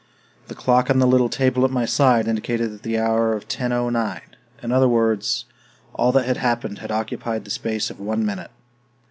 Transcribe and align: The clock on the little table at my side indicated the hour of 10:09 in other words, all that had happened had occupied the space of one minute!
The 0.47 0.55
clock 0.55 0.89
on 0.89 0.97
the 0.97 1.05
little 1.05 1.29
table 1.29 1.63
at 1.63 1.69
my 1.69 1.85
side 1.85 2.27
indicated 2.27 2.81
the 2.81 2.97
hour 2.97 3.35
of 3.35 3.47
10:09 3.47 4.21
in 4.63 4.71
other 4.71 4.89
words, 4.89 5.45
all 5.93 6.11
that 6.13 6.25
had 6.25 6.37
happened 6.37 6.79
had 6.79 6.89
occupied 6.89 7.45
the 7.45 7.51
space 7.51 7.91
of 7.91 7.99
one 7.99 8.25
minute! 8.25 8.49